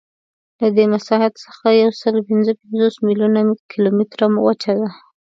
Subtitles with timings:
[0.59, 3.39] له دې مساحت څخه یوسلاوپینځهپنځوس میلیونه
[3.71, 4.89] کیلومتره وچه ده.